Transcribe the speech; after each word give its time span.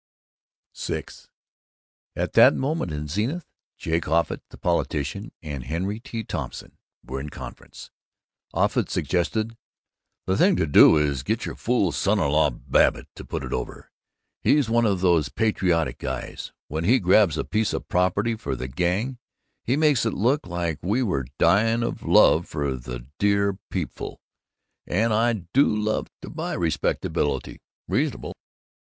VI 0.75 1.03
At 2.15 2.33
that 2.33 2.55
moment 2.55 2.91
in 2.91 3.07
Zenith, 3.07 3.45
Jake 3.77 4.07
Offutt, 4.07 4.41
the 4.49 4.57
politician, 4.57 5.31
and 5.43 5.63
Henry 5.65 5.99
T. 5.99 6.23
Thompson 6.23 6.75
were 7.05 7.19
in 7.19 7.29
conference. 7.29 7.91
Offutt 8.51 8.89
suggested, 8.89 9.55
"The 10.25 10.35
thing 10.37 10.55
to 10.55 10.65
do 10.65 10.97
is 10.97 11.19
to 11.19 11.25
get 11.25 11.45
your 11.45 11.53
fool 11.53 11.91
son 11.91 12.17
in 12.17 12.31
law, 12.31 12.49
Babbitt, 12.49 13.09
to 13.13 13.23
put 13.23 13.43
it 13.43 13.53
over. 13.53 13.91
He's 14.41 14.71
one 14.71 14.87
of 14.87 15.01
these 15.01 15.29
patriotic 15.29 15.99
guys. 15.99 16.51
When 16.67 16.83
he 16.83 16.97
grabs 16.97 17.37
a 17.37 17.43
piece 17.43 17.71
of 17.71 17.87
property 17.87 18.33
for 18.33 18.55
the 18.55 18.67
gang, 18.67 19.19
he 19.63 19.75
makes 19.77 20.03
it 20.03 20.15
look 20.15 20.47
like 20.47 20.79
we 20.81 21.03
were 21.03 21.27
dyin' 21.37 21.83
of 21.83 22.01
love 22.01 22.47
for 22.47 22.75
the 22.75 23.05
dear 23.19 23.59
peepul, 23.69 24.17
and 24.87 25.13
I 25.13 25.33
do 25.53 25.67
love 25.75 26.07
to 26.23 26.29
buy 26.31 26.53
respectability 26.53 27.61
reasonable. 27.87 28.33